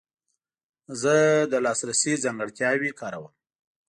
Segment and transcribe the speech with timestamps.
[1.01, 1.15] زه
[1.51, 3.33] د لاسرسي ځانګړتیاوې کاروم.